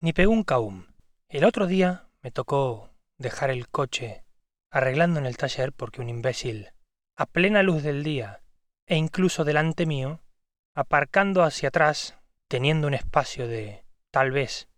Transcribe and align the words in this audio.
Ni 0.00 0.12
pegún 0.12 0.44
caum. 0.44 0.84
El 1.28 1.44
otro 1.44 1.66
día 1.66 2.08
me 2.22 2.30
tocó 2.30 2.90
dejar 3.16 3.50
el 3.50 3.68
coche 3.68 4.24
arreglando 4.70 5.18
en 5.18 5.24
el 5.24 5.38
taller 5.38 5.72
porque 5.72 6.02
un 6.02 6.10
imbécil, 6.10 6.70
a 7.16 7.24
plena 7.24 7.62
luz 7.62 7.82
del 7.82 8.02
día, 8.02 8.42
e 8.86 8.96
incluso 8.96 9.42
delante 9.42 9.86
mío, 9.86 10.20
aparcando 10.74 11.42
hacia 11.42 11.70
atrás, 11.70 12.18
teniendo 12.46 12.86
un 12.86 12.92
espacio 12.92 13.48
de, 13.48 13.84
tal 14.10 14.32
vez, 14.32 14.68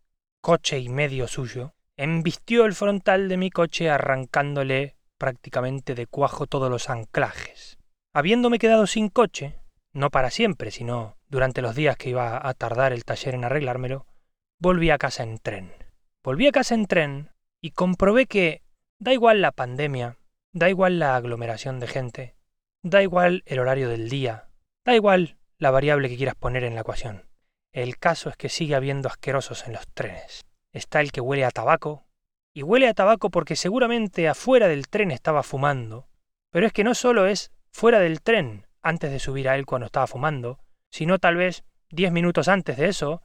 coche 0.40 0.78
y 0.78 0.88
medio 0.88 1.26
suyo, 1.26 1.74
embistió 1.96 2.64
el 2.64 2.74
frontal 2.74 3.28
de 3.28 3.38
mi 3.38 3.50
coche 3.50 3.90
arrancándole 3.90 4.94
prácticamente 5.18 5.96
de 5.96 6.06
cuajo 6.06 6.46
todos 6.46 6.70
los 6.70 6.90
anclajes. 6.90 7.76
Habiéndome 8.14 8.60
quedado 8.60 8.86
sin 8.86 9.08
coche, 9.08 9.58
no 9.92 10.10
para 10.10 10.30
siempre, 10.30 10.70
sino 10.70 11.16
durante 11.28 11.60
los 11.60 11.74
días 11.74 11.96
que 11.96 12.10
iba 12.10 12.46
a 12.48 12.54
tardar 12.54 12.92
el 12.92 13.04
taller 13.04 13.34
en 13.34 13.44
arreglármelo, 13.44 14.06
volví 14.60 14.90
a 14.90 14.98
casa 14.98 15.22
en 15.22 15.38
tren. 15.38 15.72
Volví 16.24 16.48
a 16.48 16.52
casa 16.52 16.74
en 16.74 16.86
tren 16.86 17.30
y 17.60 17.70
comprobé 17.70 18.26
que 18.26 18.62
da 18.98 19.12
igual 19.12 19.40
la 19.40 19.52
pandemia, 19.52 20.18
da 20.52 20.68
igual 20.68 20.98
la 20.98 21.14
aglomeración 21.14 21.78
de 21.78 21.86
gente, 21.86 22.34
da 22.82 23.02
igual 23.02 23.42
el 23.46 23.60
horario 23.60 23.88
del 23.88 24.08
día, 24.08 24.48
da 24.84 24.94
igual 24.94 25.36
la 25.58 25.70
variable 25.70 26.08
que 26.08 26.16
quieras 26.16 26.34
poner 26.34 26.64
en 26.64 26.74
la 26.74 26.80
ecuación. 26.80 27.28
El 27.72 27.98
caso 27.98 28.30
es 28.30 28.36
que 28.36 28.48
sigue 28.48 28.74
habiendo 28.74 29.08
asquerosos 29.08 29.66
en 29.66 29.74
los 29.74 29.86
trenes. 29.88 30.44
Está 30.72 31.00
el 31.00 31.12
que 31.12 31.20
huele 31.20 31.44
a 31.44 31.50
tabaco, 31.50 32.06
y 32.52 32.62
huele 32.62 32.88
a 32.88 32.94
tabaco 32.94 33.30
porque 33.30 33.54
seguramente 33.54 34.28
afuera 34.28 34.66
del 34.66 34.88
tren 34.88 35.12
estaba 35.12 35.44
fumando, 35.44 36.08
pero 36.50 36.66
es 36.66 36.72
que 36.72 36.84
no 36.84 36.94
solo 36.94 37.26
es 37.26 37.52
fuera 37.70 38.00
del 38.00 38.22
tren 38.22 38.66
antes 38.82 39.12
de 39.12 39.20
subir 39.20 39.48
a 39.48 39.56
él 39.56 39.66
cuando 39.66 39.86
estaba 39.86 40.08
fumando, 40.08 40.58
sino 40.90 41.18
tal 41.18 41.36
vez 41.36 41.64
diez 41.90 42.10
minutos 42.10 42.48
antes 42.48 42.76
de 42.76 42.88
eso, 42.88 43.22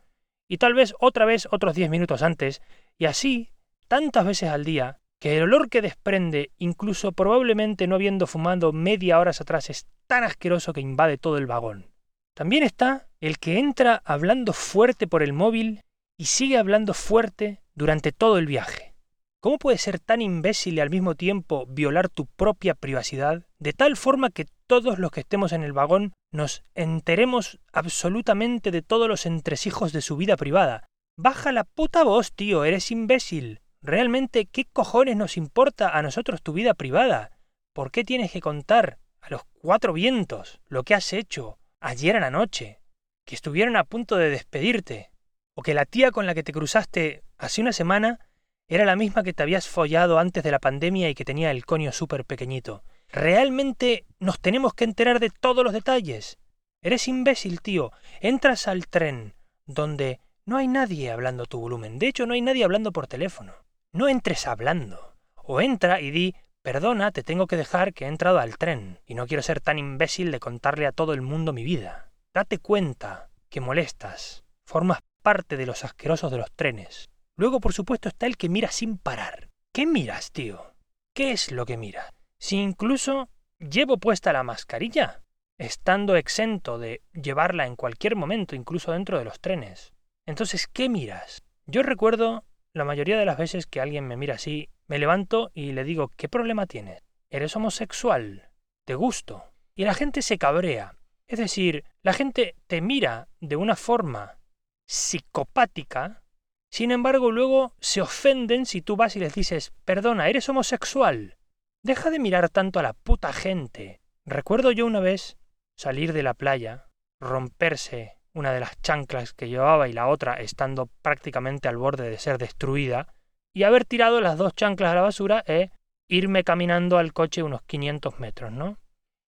y 0.53 0.59
tal 0.59 0.75
vez 0.75 0.93
otra 0.99 1.25
vez 1.25 1.47
otros 1.49 1.73
diez 1.73 1.89
minutos 1.89 2.21
antes, 2.21 2.61
y 2.99 3.05
así 3.05 3.49
tantas 3.87 4.23
veces 4.23 4.49
al 4.49 4.63
día, 4.63 4.99
que 5.19 5.35
el 5.35 5.41
olor 5.45 5.67
que 5.67 5.81
desprende, 5.81 6.51
incluso 6.59 7.11
probablemente 7.11 7.87
no 7.87 7.95
habiendo 7.95 8.27
fumado 8.27 8.71
media 8.71 9.17
hora 9.17 9.31
atrás, 9.31 9.71
es 9.71 9.87
tan 10.05 10.23
asqueroso 10.23 10.71
que 10.71 10.79
invade 10.79 11.17
todo 11.17 11.39
el 11.39 11.47
vagón. 11.47 11.87
También 12.35 12.61
está 12.61 13.07
el 13.19 13.39
que 13.39 13.57
entra 13.57 14.03
hablando 14.05 14.53
fuerte 14.53 15.07
por 15.07 15.23
el 15.23 15.33
móvil 15.33 15.81
y 16.19 16.25
sigue 16.25 16.59
hablando 16.59 16.93
fuerte 16.93 17.63
durante 17.73 18.11
todo 18.11 18.37
el 18.37 18.45
viaje. 18.45 18.93
¿Cómo 19.39 19.57
puedes 19.57 19.81
ser 19.81 19.99
tan 19.99 20.21
imbécil 20.21 20.75
y 20.75 20.81
al 20.81 20.91
mismo 20.91 21.15
tiempo 21.15 21.65
violar 21.65 22.09
tu 22.09 22.27
propia 22.27 22.75
privacidad 22.75 23.47
de 23.57 23.73
tal 23.73 23.97
forma 23.97 24.29
que 24.29 24.45
todos 24.81 24.97
los 24.97 25.11
que 25.11 25.19
estemos 25.19 25.51
en 25.51 25.61
el 25.61 25.71
vagón 25.71 26.13
nos 26.31 26.63
enteremos 26.73 27.59
absolutamente 27.73 28.71
de 28.71 28.81
todos 28.81 29.07
los 29.07 29.27
entresijos 29.27 29.93
de 29.93 30.01
su 30.01 30.17
vida 30.17 30.35
privada? 30.35 30.87
Baja 31.15 31.51
la 31.51 31.63
puta 31.63 32.03
voz, 32.03 32.33
tío, 32.33 32.65
eres 32.65 32.89
imbécil. 32.89 33.61
Realmente, 33.83 34.47
¿qué 34.47 34.65
cojones 34.65 35.15
nos 35.15 35.37
importa 35.37 35.95
a 35.95 36.01
nosotros 36.01 36.41
tu 36.41 36.53
vida 36.53 36.73
privada? 36.73 37.37
¿Por 37.71 37.91
qué 37.91 38.03
tienes 38.03 38.31
que 38.31 38.41
contar 38.41 38.97
a 39.21 39.29
los 39.29 39.43
cuatro 39.61 39.93
vientos 39.93 40.59
lo 40.69 40.81
que 40.81 40.95
has 40.95 41.13
hecho 41.13 41.59
ayer 41.79 42.15
en 42.15 42.21
la 42.21 42.31
noche? 42.31 42.79
Que 43.27 43.35
estuvieron 43.35 43.75
a 43.75 43.83
punto 43.83 44.15
de 44.15 44.31
despedirte. 44.31 45.11
O 45.53 45.61
que 45.61 45.75
la 45.75 45.85
tía 45.85 46.09
con 46.09 46.25
la 46.25 46.33
que 46.33 46.41
te 46.41 46.51
cruzaste 46.51 47.21
hace 47.37 47.61
una 47.61 47.73
semana 47.73 48.27
era 48.67 48.85
la 48.85 48.95
misma 48.95 49.21
que 49.21 49.33
te 49.33 49.43
habías 49.43 49.67
follado 49.67 50.17
antes 50.17 50.43
de 50.43 50.49
la 50.49 50.57
pandemia 50.57 51.11
y 51.11 51.13
que 51.13 51.25
tenía 51.25 51.51
el 51.51 51.63
coño 51.63 51.91
súper 51.91 52.25
pequeñito. 52.25 52.83
¿Realmente 53.13 54.07
nos 54.17 54.39
tenemos 54.39 54.73
que 54.73 54.85
enterar 54.85 55.19
de 55.19 55.29
todos 55.29 55.63
los 55.63 55.71
detalles? 55.71 56.39
Eres 56.81 57.07
imbécil, 57.07 57.61
tío. 57.61 57.91
Entras 58.21 58.67
al 58.67 58.87
tren 58.87 59.35
donde 59.67 60.19
no 60.47 60.57
hay 60.57 60.67
nadie 60.67 61.11
hablando 61.11 61.45
tu 61.45 61.59
volumen. 61.59 61.99
De 61.99 62.07
hecho, 62.07 62.25
no 62.25 62.33
hay 62.33 62.41
nadie 62.41 62.63
hablando 62.63 62.91
por 62.91 63.05
teléfono. 63.05 63.53
No 63.91 64.09
entres 64.09 64.47
hablando. 64.47 65.15
O 65.35 65.61
entra 65.61 66.01
y 66.01 66.09
di, 66.09 66.35
perdona, 66.63 67.11
te 67.11 67.21
tengo 67.21 67.45
que 67.45 67.55
dejar 67.55 67.93
que 67.93 68.05
he 68.05 68.07
entrado 68.07 68.39
al 68.39 68.57
tren 68.57 68.99
y 69.05 69.13
no 69.13 69.27
quiero 69.27 69.43
ser 69.43 69.61
tan 69.61 69.77
imbécil 69.77 70.31
de 70.31 70.39
contarle 70.39 70.87
a 70.87 70.91
todo 70.91 71.13
el 71.13 71.21
mundo 71.21 71.53
mi 71.53 71.63
vida. 71.63 72.11
Date 72.33 72.57
cuenta 72.57 73.29
que 73.47 73.61
molestas. 73.61 74.43
Formas 74.65 75.01
parte 75.21 75.55
de 75.55 75.67
los 75.67 75.85
asquerosos 75.85 76.31
de 76.31 76.39
los 76.39 76.51
trenes. 76.51 77.11
Luego, 77.37 77.59
por 77.59 77.73
supuesto, 77.73 78.09
está 78.09 78.25
el 78.25 78.37
que 78.37 78.49
mira 78.49 78.71
sin 78.71 78.97
parar. 78.97 79.49
¿Qué 79.71 79.85
miras, 79.85 80.31
tío? 80.31 80.73
¿Qué 81.13 81.31
es 81.31 81.51
lo 81.51 81.67
que 81.67 81.77
mira? 81.77 82.11
Si 82.43 82.57
incluso 82.57 83.29
llevo 83.57 83.99
puesta 83.99 84.33
la 84.33 84.43
mascarilla, 84.43 85.21
estando 85.57 86.17
exento 86.17 86.77
de 86.77 87.01
llevarla 87.13 87.65
en 87.67 87.77
cualquier 87.77 88.17
momento, 88.17 88.53
incluso 88.53 88.91
dentro 88.91 89.17
de 89.17 89.23
los 89.23 89.39
trenes. 89.39 89.93
Entonces, 90.25 90.67
¿qué 90.67 90.89
miras? 90.89 91.45
Yo 91.67 91.83
recuerdo 91.83 92.43
la 92.73 92.83
mayoría 92.83 93.17
de 93.17 93.23
las 93.23 93.37
veces 93.37 93.65
que 93.65 93.79
alguien 93.79 94.05
me 94.05 94.17
mira 94.17 94.35
así, 94.35 94.67
me 94.87 94.99
levanto 94.99 95.51
y 95.53 95.71
le 95.71 95.85
digo, 95.85 96.11
¿qué 96.17 96.27
problema 96.27 96.65
tienes? 96.65 97.01
¿Eres 97.29 97.55
homosexual? 97.55 98.49
¿Te 98.85 98.95
gusto? 98.95 99.45
Y 99.73 99.85
la 99.85 99.93
gente 99.93 100.21
se 100.21 100.37
cabrea. 100.37 100.97
Es 101.27 101.39
decir, 101.39 101.85
la 102.01 102.11
gente 102.11 102.57
te 102.67 102.81
mira 102.81 103.29
de 103.39 103.55
una 103.55 103.77
forma 103.77 104.37
psicopática 104.85 106.23
sin 106.69 106.91
embargo, 106.91 107.31
luego 107.31 107.75
se 107.79 108.01
ofenden 108.01 108.65
si 108.65 108.81
tú 108.81 108.95
vas 108.97 109.15
y 109.15 109.19
les 109.19 109.35
dices, 109.35 109.71
perdona, 109.85 110.27
eres 110.27 110.49
homosexual. 110.49 111.37
Deja 111.83 112.09
de 112.09 112.19
mirar 112.19 112.49
tanto 112.49 112.79
a 112.79 112.83
la 112.83 112.93
puta 112.93 113.33
gente. 113.33 113.99
Recuerdo 114.25 114.71
yo 114.71 114.85
una 114.85 115.01
vez 115.01 115.37
salir 115.75 116.13
de 116.13 116.23
la 116.23 116.33
playa, 116.33 116.87
romperse 117.19 118.17
una 118.33 118.53
de 118.53 118.61
las 118.61 118.81
chanclas 118.81 119.33
que 119.33 119.49
llevaba 119.49 119.89
y 119.89 119.93
la 119.93 120.07
otra 120.07 120.35
estando 120.35 120.87
prácticamente 121.01 121.67
al 121.67 121.75
borde 121.75 122.09
de 122.09 122.17
ser 122.17 122.37
destruida, 122.37 123.13
y 123.53 123.63
haber 123.63 123.83
tirado 123.83 124.21
las 124.21 124.37
dos 124.37 124.55
chanclas 124.55 124.93
a 124.93 124.95
la 124.95 125.01
basura 125.01 125.43
e 125.45 125.71
irme 126.07 126.45
caminando 126.45 126.97
al 126.97 127.11
coche 127.11 127.43
unos 127.43 127.61
500 127.63 128.17
metros, 128.17 128.51
¿no? 128.53 128.79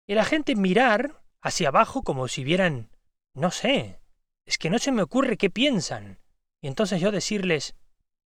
Y 0.07 0.15
la 0.15 0.23
gente 0.23 0.55
mirar 0.55 1.21
hacia 1.41 1.67
abajo 1.67 2.03
como 2.03 2.29
si 2.29 2.45
vieran, 2.45 2.89
no 3.35 3.51
sé, 3.51 3.99
es 4.45 4.57
que 4.57 4.69
no 4.69 4.79
se 4.79 4.93
me 4.93 5.01
ocurre 5.01 5.37
qué 5.37 5.49
piensan. 5.49 6.19
Y 6.61 6.67
entonces 6.67 7.01
yo 7.01 7.11
decirles, 7.11 7.75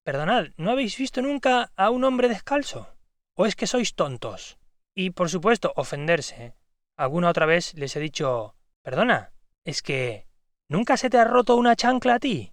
perdonad, 0.03 0.50
¿no 0.56 0.69
habéis 0.69 0.97
visto 0.97 1.22
nunca 1.22 1.72
a 1.75 1.89
un 1.89 2.03
hombre 2.03 2.29
descalzo? 2.29 2.98
¿O 3.41 3.45
es 3.45 3.55
que 3.55 3.67
sois 3.67 3.95
tontos? 3.95 4.57
Y 4.94 5.11
por 5.11 5.29
supuesto, 5.29 5.72
ofenderse. 5.77 6.55
Alguna 6.97 7.29
otra 7.29 7.45
vez 7.45 7.73
les 7.75 7.95
he 7.95 8.01
dicho, 8.01 8.53
perdona, 8.83 9.31
es 9.63 9.81
que 9.81 10.27
¿nunca 10.67 10.97
se 10.97 11.09
te 11.09 11.19
ha 11.19 11.23
roto 11.23 11.55
una 11.55 11.77
chancla 11.77 12.16
a 12.16 12.19
ti? 12.19 12.51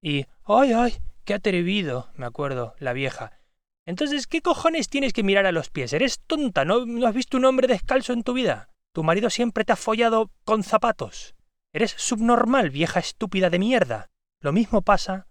Y, 0.00 0.26
ay, 0.44 0.74
ay, 0.74 0.98
qué 1.24 1.34
atrevido, 1.34 2.12
me 2.14 2.24
acuerdo, 2.24 2.76
la 2.78 2.92
vieja. 2.92 3.40
Entonces, 3.84 4.28
¿qué 4.28 4.40
cojones 4.40 4.88
tienes 4.88 5.12
que 5.12 5.24
mirar 5.24 5.44
a 5.44 5.50
los 5.50 5.70
pies? 5.70 5.92
¿Eres 5.92 6.20
tonta? 6.20 6.64
¿No, 6.64 6.86
¿No 6.86 7.08
has 7.08 7.14
visto 7.14 7.36
un 7.36 7.44
hombre 7.44 7.66
descalzo 7.66 8.12
en 8.12 8.22
tu 8.22 8.32
vida? 8.32 8.68
¿Tu 8.92 9.02
marido 9.02 9.30
siempre 9.30 9.64
te 9.64 9.72
ha 9.72 9.76
follado 9.76 10.30
con 10.44 10.62
zapatos? 10.62 11.34
Eres 11.72 11.96
subnormal, 11.96 12.70
vieja 12.70 13.00
estúpida 13.00 13.50
de 13.50 13.58
mierda. 13.58 14.06
Lo 14.40 14.52
mismo 14.52 14.82
pasa 14.82 15.26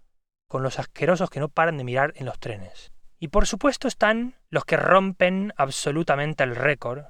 con 0.48 0.62
los 0.62 0.78
asquerosos 0.78 1.30
que 1.30 1.40
no 1.40 1.48
paran 1.48 1.78
de 1.78 1.84
mirar 1.84 2.12
en 2.16 2.26
los 2.26 2.38
trenes. 2.38 2.92
Y 3.18 3.28
por 3.28 3.46
supuesto 3.46 3.88
están 3.88 4.36
los 4.50 4.64
que 4.64 4.76
rompen 4.76 5.52
absolutamente 5.56 6.44
el 6.44 6.54
récord, 6.54 7.04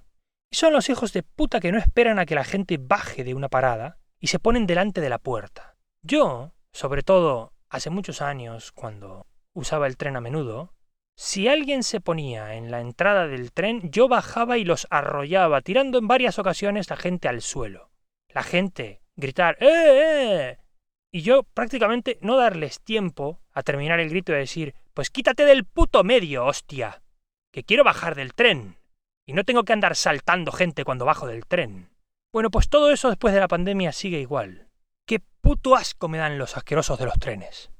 y 0.50 0.56
son 0.56 0.72
los 0.72 0.88
hijos 0.88 1.12
de 1.12 1.22
puta 1.22 1.60
que 1.60 1.72
no 1.72 1.78
esperan 1.78 2.19
a 2.19 2.26
que 2.26 2.34
la 2.34 2.44
gente 2.44 2.78
baje 2.80 3.24
de 3.24 3.34
una 3.34 3.48
parada 3.48 3.98
y 4.18 4.28
se 4.28 4.38
ponen 4.38 4.66
delante 4.66 5.00
de 5.00 5.10
la 5.10 5.18
puerta. 5.18 5.76
Yo, 6.02 6.52
sobre 6.72 7.02
todo 7.02 7.52
hace 7.68 7.91
muchos 7.91 8.22
años, 8.22 8.72
cuando 8.72 9.26
usaba 9.52 9.86
el 9.86 9.97
tren 9.97 10.16
a 10.16 10.20
menudo, 10.20 10.74
si 11.16 11.48
alguien 11.48 11.82
se 11.82 12.00
ponía 12.00 12.54
en 12.54 12.70
la 12.70 12.80
entrada 12.80 13.26
del 13.26 13.52
tren, 13.52 13.91
yo 13.91 14.08
bajaba 14.08 14.56
y 14.56 14.64
los 14.64 14.86
arrollaba, 14.88 15.60
tirando 15.60 15.98
en 15.98 16.06
varias 16.06 16.38
ocasiones 16.38 16.88
la 16.88 16.97
gente 16.97 17.28
al 17.28 17.42
suelo. 17.42 17.91
La 18.28 18.42
gente 18.42 19.02
gritar 19.16 19.56
¡Eh! 19.60 19.66
eh! 19.68 20.58
y 21.10 21.22
yo 21.22 21.42
prácticamente 21.42 22.18
no 22.20 22.36
darles 22.36 22.80
tiempo 22.80 23.41
a 23.52 23.62
terminar 23.62 23.98
el 23.98 24.10
grito 24.10 24.32
y 24.32 24.36
decir, 24.36 24.74
pues 24.98 25.10
quítate 25.10 25.45
del 25.45 25.65
puto 25.65 26.03
medio, 26.03 26.45
hostia, 26.45 27.04
que 27.53 27.62
quiero 27.62 27.84
bajar 27.84 28.16
del 28.16 28.34
tren, 28.34 28.80
y 29.28 29.33
no 29.33 29.45
tengo 29.45 29.62
que 29.62 29.72
andar 29.72 29.95
saltando 29.95 30.50
gente 30.50 30.83
cuando 30.83 31.04
bajo 31.04 31.28
del 31.28 31.47
tren. 31.47 31.91
Bueno, 32.33 32.50
pues 32.50 32.68
todo 32.68 32.91
eso 32.91 33.09
después 33.09 33.33
de 33.33 33.39
la 33.39 33.47
pandemia 33.47 33.92
sigue 33.92 34.18
igual. 34.18 34.66
Qué 35.06 35.21
puto 35.41 35.77
asco 35.77 36.09
me 36.09 36.18
dan 36.18 36.36
los 36.36 36.56
asquerosos 36.56 36.98
de 36.98 37.04
los 37.04 37.16
trenes. 37.21 37.71